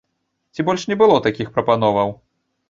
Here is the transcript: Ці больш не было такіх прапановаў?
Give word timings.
Ці 0.55 0.63
больш 0.69 0.85
не 0.93 0.97
было 1.01 1.19
такіх 1.27 1.53
прапановаў? 1.59 2.17